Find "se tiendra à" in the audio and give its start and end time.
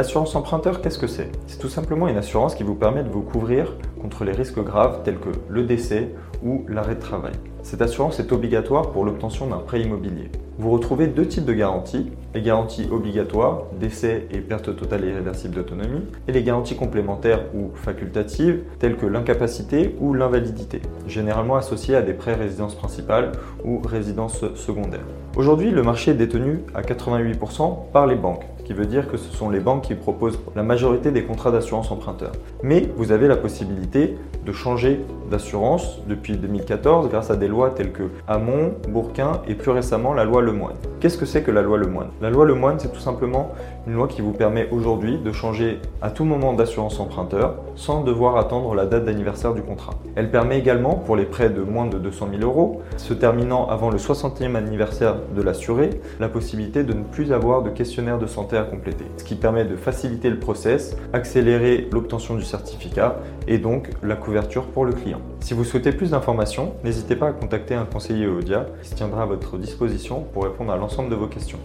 68.88-69.26